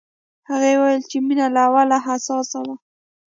[0.49, 2.75] هغې وویل چې مينه له اوله حساسه وه